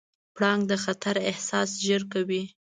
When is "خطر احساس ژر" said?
0.83-2.01